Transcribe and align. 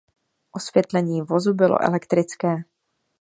Osvětlení 0.51 1.21
vozu 1.21 1.53
bylo 1.53 1.81
elektrické. 1.81 2.63